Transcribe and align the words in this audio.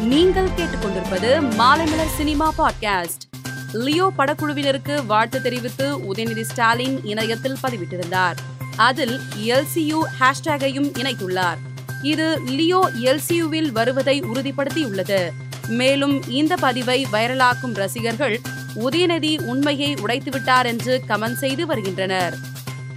நீங்கள் 0.00 0.48
கேட்டுக்கொண்டிருப்பது 0.48 1.40
Maalaimalar 1.58 2.14
cinema 2.16 2.52
podcast. 2.58 3.22
Leo 3.72 4.12
படக்குழுவினருக்கு 4.18 5.06
வாழ்த்து 5.06 5.42
தெரிவித்து 5.42 6.14
உதயநிதி 6.14 6.40
ஸ்டாலின் 6.40 7.04
இணையத்தில் 7.04 7.56
பதிவிட்டிருந்தார். 7.62 8.34
அதில் 8.76 9.20
எல்சியு 9.44 10.00
ஹேஷ்டேகையும் 10.20 10.90
இணைத்துள்ளார். 10.92 11.56
இது 12.02 12.40
லியோ 12.44 12.90
எல்சியுவில் 13.00 13.70
வருவதை 13.70 14.22
உறுதிப்படுத்தியுள்ளது. 14.22 15.30
மேலும் 15.68 16.30
இந்த 16.30 16.56
பதிவை 16.56 17.06
வைரலாக்கும் 17.12 17.74
ரசிகர்கள் 17.74 18.40
உதயநிதி 18.74 19.40
உண்மையை 19.40 19.94
உடைத்துவிட்டார் 19.94 20.64
என்று 20.64 21.02
கமெண்ட் 21.08 21.36
செய்து 21.36 21.66
வருகின்றனர். 21.66 22.36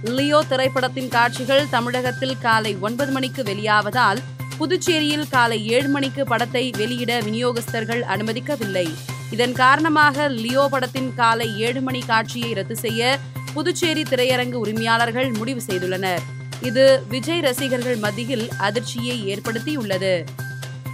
லியோ 0.02 0.44
திரைப்படத்தின் 0.48 1.08
காட்சிகள் 1.08 1.68
தமிழகத்தில் 1.70 2.38
காலை 2.38 2.76
ஒன்பது 2.80 3.12
மணிக்கு 3.12 3.42
வெளியாவதால் 3.42 4.18
புதுச்சேரியில் 4.60 5.28
காலை 5.28 5.58
ஏழு 5.74 5.88
மணிக்கு 5.88 6.22
படத்தை 6.24 6.62
வெளியிட 6.78 7.12
விநியோகஸ்தர்கள் 7.26 8.02
அனுமதிக்கவில்லை. 8.12 8.86
இதன் 9.34 9.54
காரணமாக 9.60 10.26
லியோ 10.42 10.64
படத்தின் 10.72 11.08
காலை 11.20 11.46
ஏழு 11.66 11.80
மணி 11.86 12.00
காட்சியை 12.10 12.50
ரத்து 12.58 12.76
செய்ய 12.76 13.18
புதுச்சேரி 13.54 14.02
திரையரங்கு 14.02 14.58
உரிமையாளர்கள் 14.64 15.30
முடிவு 15.38 15.62
செய்துள்ளனர். 15.68 16.24
இது 16.68 16.84
விஜய் 17.12 17.40
ரசிகர்கள் 17.46 17.96
மத்தியில் 17.96 18.44
அதிர்ச்சியை 18.66 19.16
ஏற்படுத்தியுள்ளது. 19.32 20.12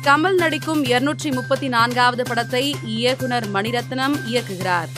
கமல் 0.06 0.38
நடிக்கும் 0.42 0.84
இருநூற்றி 0.84 1.30
முப்பத்தி 1.30 1.69
நான்காவது 1.77 2.24
படத்தை 2.30 2.64
இயக்குனர் 2.96 3.48
மணிரத்னம் 3.56 4.16
இயக்குகிறார். 4.30 4.88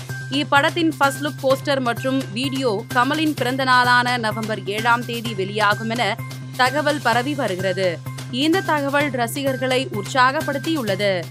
இப்படத்தின் 0.41 0.93
ஃபர்ஸ்ட் 0.99 1.25
லுக் 1.27 1.43
போஸ்டர் 1.45 1.83
மற்றும் 1.89 2.21
வீடியோ 2.33 2.73
கமலின் 2.95 3.35
பிறந்த 3.41 3.65
நாளான 3.65 4.17
நவம்பர் 4.27 4.63
ஏழாம் 4.77 5.07
தேதி 5.11 5.35
வெளியாகும் 5.35 5.95
என 5.97 6.05
தகவல் 6.57 7.03
பரவி 7.09 7.35
வருகிறது. 7.43 7.91
இந்த 8.31 8.61
தகவல் 8.61 9.11
ரசிகர்களை 9.11 9.89
உற்சாகப்படுத்தியுள்ளது. 9.93 11.23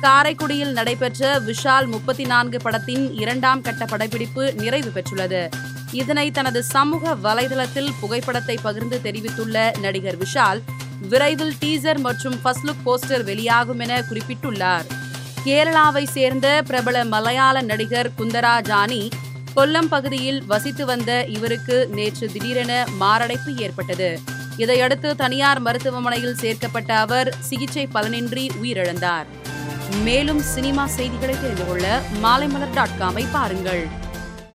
காரைக்குடியில் 0.00 0.72
நடைபெற்ற 0.72 1.40
விஷால் 1.40 1.86
முப்பத்தி 1.86 2.24
நான்கு 2.24 2.58
படத்தின் 2.58 3.14
இரண்டாம் 3.14 3.60
கட்ட 3.60 3.84
படப்பிடிப்பு 3.84 4.54
நிறைவு 4.54 4.90
பெற்றுள்ளது. 4.94 5.48
இதனை 5.92 6.30
தனது 6.30 6.62
சமூக 6.62 7.14
வலைதளத்தில் 7.14 7.92
புகைப்படத்தை 8.00 8.58
பகிர்ந்து 8.62 9.02
தெரிவித்துள்ள 9.02 9.72
நடிகர் 9.80 10.16
விஷால் 10.18 10.60
விரைவில் 11.08 11.54
டீசர் 11.60 11.98
மற்றும் 11.98 12.40
ஃபர்ஸ்ட் 12.42 12.66
லுக் 12.66 12.86
போஸ்டர் 12.86 13.24
வெளியாகும் 13.24 13.78
என 13.78 14.00
குறிப்பிட்டுள்ளார். 14.00 14.84
கேரளாவை 15.44 16.06
சேர்ந்த 16.06 16.62
பிரபல 16.66 17.04
மலையாள 17.04 17.60
நடிகர் 17.60 18.10
குந்தரா 18.18 18.60
ஜானி 18.60 19.08
கொல்லம் 19.56 19.88
பகுதியில் 19.88 20.44
வசித்து 20.44 20.86
வந்த 20.86 21.24
இவருக்கு 21.24 21.88
நேற்று 21.88 22.28
திடீரென 22.32 22.84
மாரடைப்பு 22.96 23.54
ஏற்பட்டது. 23.56 24.20
இதையடுத்து 24.64 25.10
தனியார் 25.16 25.60
மருத்துவமனையில் 25.60 26.38
சேர்க்கப்பட்ட 26.42 26.90
அவர் 27.04 27.28
சிகிச்சை 27.40 27.84
பலனின்றி 27.94 28.44
உயிரிழந்தார். 28.62 29.28
மேலும் 30.06 30.42
சினிமா 30.54 30.84
செய்திகளை 30.96 31.34
தெரிந்து 31.40 31.66
கொள்ள 31.66 31.86
மாலைமலர் 32.24 32.74
டாட் 32.74 32.96
காமை 33.00 33.24
பாருங்கள். 33.32 33.82